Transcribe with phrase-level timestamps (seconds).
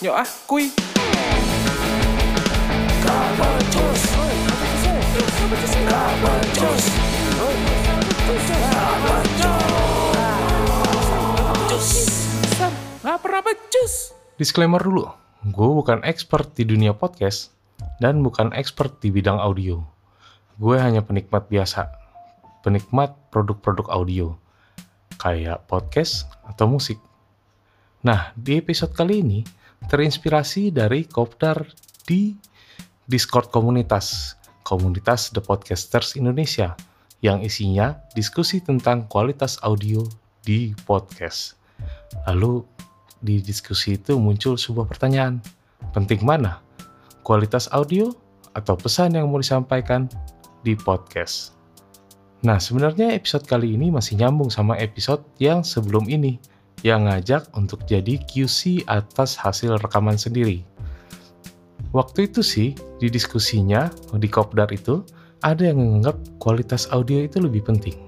[0.00, 0.24] Nyok ah,
[13.20, 14.16] pernah becus.
[14.40, 15.04] Disclaimer dulu,
[15.44, 17.52] gue bukan expert di dunia podcast
[18.00, 19.84] dan bukan expert di bidang audio.
[20.56, 21.92] Gue hanya penikmat biasa,
[22.64, 24.32] penikmat produk-produk audio,
[25.20, 26.96] kayak podcast atau musik.
[28.00, 31.64] Nah, di episode kali ini terinspirasi dari Kopdar
[32.04, 32.36] di
[33.08, 36.76] Discord komunitas, komunitas The Podcasters Indonesia,
[37.24, 40.04] yang isinya diskusi tentang kualitas audio
[40.44, 41.56] di podcast.
[42.28, 42.64] Lalu
[43.20, 45.40] di diskusi itu muncul sebuah pertanyaan,
[45.92, 46.60] penting mana?
[47.24, 48.12] Kualitas audio
[48.56, 50.08] atau pesan yang mau disampaikan
[50.64, 51.56] di podcast?
[52.40, 56.40] Nah, sebenarnya episode kali ini masih nyambung sama episode yang sebelum ini,
[56.80, 60.64] yang ngajak untuk jadi QC atas hasil rekaman sendiri.
[61.90, 62.68] Waktu itu sih,
[63.02, 65.02] di diskusinya, di Kopdar itu,
[65.42, 67.98] ada yang menganggap kualitas audio itu lebih penting.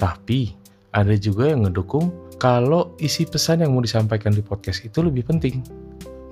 [0.00, 0.50] Tapi,
[0.90, 2.10] ada juga yang ngedukung
[2.42, 5.62] kalau isi pesan yang mau disampaikan di podcast itu lebih penting.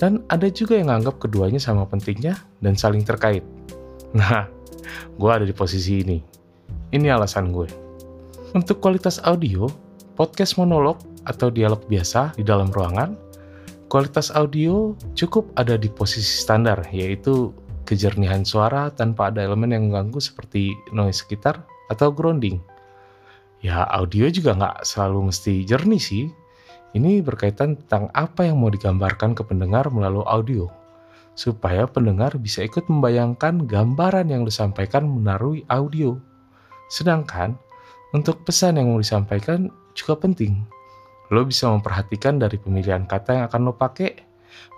[0.03, 3.47] Dan ada juga yang nganggap keduanya sama pentingnya dan saling terkait.
[4.11, 4.51] Nah,
[5.14, 6.19] gue ada di posisi ini.
[6.91, 7.70] Ini alasan gue.
[8.53, 9.70] Untuk kualitas audio,
[10.19, 13.19] podcast monolog atau dialog biasa di dalam ruangan,
[13.92, 17.55] kualitas audio cukup ada di posisi standar, yaitu
[17.87, 22.62] kejernihan suara tanpa ada elemen yang mengganggu seperti noise sekitar atau grounding
[23.62, 26.25] ya audio juga nggak selalu mesti jernih sih.
[26.92, 30.69] Ini berkaitan tentang apa yang mau digambarkan ke pendengar melalui audio,
[31.33, 36.20] supaya pendengar bisa ikut membayangkan gambaran yang disampaikan melalui audio.
[36.92, 37.57] Sedangkan,
[38.12, 40.61] untuk pesan yang mau disampaikan juga penting.
[41.33, 44.21] Lo bisa memperhatikan dari pemilihan kata yang akan lo pakai,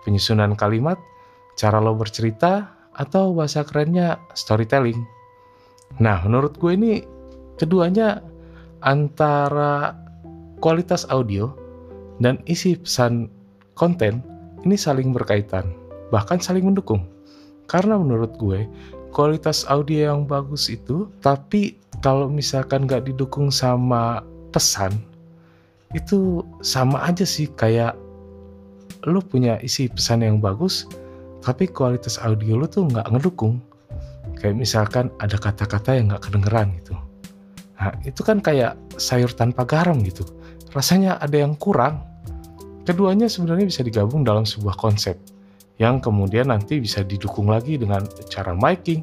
[0.07, 0.97] penyusunan kalimat,
[1.59, 5.03] cara lo bercerita, atau bahasa kerennya storytelling.
[5.99, 7.03] Nah, menurut gue ini
[7.59, 8.23] keduanya
[8.87, 9.98] antara
[10.63, 11.51] kualitas audio
[12.23, 13.27] dan isi pesan
[13.75, 14.23] konten
[14.63, 15.75] ini saling berkaitan,
[16.14, 17.05] bahkan saling mendukung.
[17.67, 18.69] Karena menurut gue,
[19.11, 24.23] kualitas audio yang bagus itu, tapi kalau misalkan nggak didukung sama
[24.53, 24.93] pesan,
[25.95, 27.95] itu sama aja sih kayak
[29.07, 30.85] lo punya isi pesan yang bagus,
[31.41, 33.63] tapi kualitas audio lo tuh nggak ngedukung.
[34.37, 36.99] Kayak misalkan ada kata-kata yang nggak kedengeran gitu
[37.85, 40.23] Nah, itu kan kayak sayur tanpa garam gitu.
[40.73, 42.03] Rasanya ada yang kurang.
[42.89, 45.17] Keduanya sebenarnya bisa digabung dalam sebuah konsep
[45.81, 49.03] yang kemudian nanti bisa didukung lagi dengan cara miking,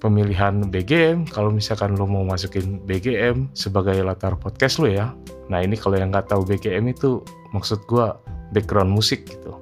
[0.00, 5.12] pemilihan BGM, kalau misalkan lo mau masukin BGM sebagai latar podcast lo ya.
[5.52, 7.20] Nah ini kalau yang nggak tahu BGM itu
[7.52, 8.08] maksud gue
[8.56, 9.60] background musik gitu.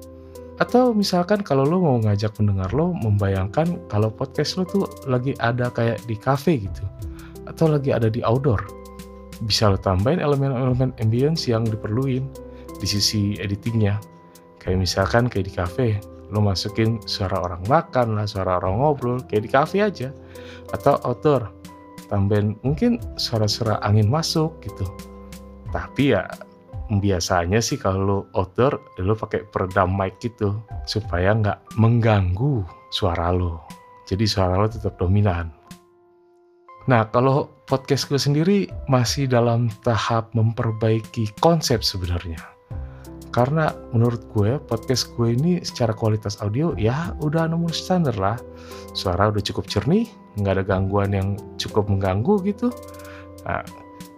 [0.59, 5.67] Atau misalkan kalau lo mau ngajak pendengar lo membayangkan kalau podcast lo tuh lagi ada
[5.71, 6.83] kayak di cafe gitu
[7.47, 8.63] atau lagi ada di outdoor.
[9.43, 12.23] Bisa lo tambahin elemen-elemen ambience yang diperluin
[12.79, 13.99] di sisi editingnya.
[14.59, 15.87] Kayak misalkan kayak di cafe,
[16.29, 20.09] lo masukin suara orang makan lah, suara orang ngobrol, kayak di cafe aja.
[20.73, 21.49] Atau outdoor,
[22.09, 24.85] tambahin mungkin suara-suara angin masuk gitu.
[25.73, 26.25] Tapi ya
[26.89, 30.57] biasanya sih kalau lo outdoor, lo pakai peredam mic gitu
[30.89, 33.61] supaya nggak mengganggu suara lo.
[34.09, 35.53] Jadi suara lo tetap dominan.
[36.89, 42.41] Nah, kalau podcast gue sendiri masih dalam tahap memperbaiki konsep sebenarnya.
[43.29, 48.41] Karena menurut gue, podcast gue ini secara kualitas audio ya udah nemu standar lah.
[48.97, 50.09] Suara udah cukup jernih,
[50.41, 52.73] nggak ada gangguan yang cukup mengganggu gitu.
[53.45, 53.61] Nah,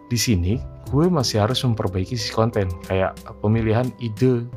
[0.07, 4.47] di sini gue masih harus memperbaiki si konten, kayak pemilihan ide,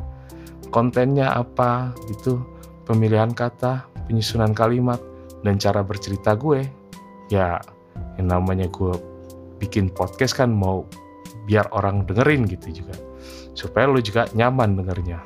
[0.70, 2.38] kontennya apa gitu,
[2.86, 5.02] pemilihan kata, penyusunan kalimat,
[5.42, 6.62] dan cara bercerita gue.
[7.26, 7.58] Ya,
[8.22, 8.94] yang namanya gue
[9.58, 10.86] bikin podcast kan mau
[11.50, 13.13] biar orang dengerin gitu juga
[13.56, 15.22] supaya lo juga nyaman dengernya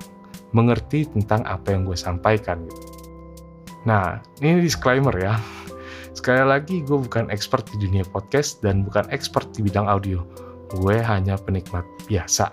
[0.56, 2.82] mengerti tentang apa yang gue sampaikan gitu.
[3.84, 5.36] Nah, ini disclaimer ya.
[6.16, 10.24] Sekali lagi, gue bukan expert di dunia podcast dan bukan expert di bidang audio.
[10.72, 12.48] Gue hanya penikmat biasa.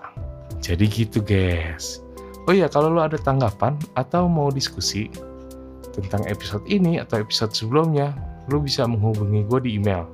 [0.60, 2.04] Jadi gitu guys.
[2.46, 5.10] Oh iya, kalau lo ada tanggapan atau mau diskusi
[5.96, 8.14] tentang episode ini atau episode sebelumnya,
[8.52, 10.06] lo bisa menghubungi gue di email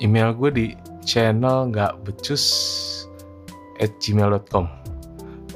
[0.00, 0.66] email gue di
[1.04, 2.44] channel nggak becus
[3.80, 4.68] at gmail.com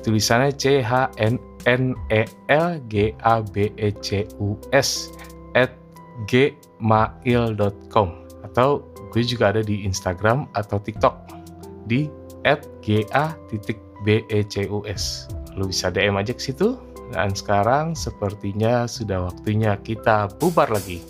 [0.04, 5.12] tulisannya C H N N E L G A B E C U S
[5.56, 5.72] at
[6.28, 8.08] gmail.com
[8.44, 8.84] atau
[9.14, 11.14] gue juga ada di Instagram atau TikTok
[11.88, 12.10] di
[12.44, 15.26] at ga titik b e c u s.
[15.56, 16.76] Lu bisa DM aja ke situ.
[17.12, 21.04] Dan sekarang sepertinya sudah waktunya kita bubar lagi.